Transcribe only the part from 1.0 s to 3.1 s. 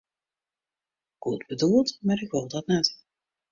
Goed bedoeld, mar ik wol dat net.